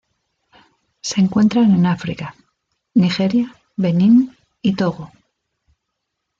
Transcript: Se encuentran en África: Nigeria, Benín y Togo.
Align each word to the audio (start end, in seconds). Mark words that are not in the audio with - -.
Se 1.01 1.21
encuentran 1.21 1.71
en 1.75 1.85
África: 1.85 2.33
Nigeria, 2.95 3.55
Benín 3.75 4.35
y 4.63 4.73
Togo. 4.73 5.11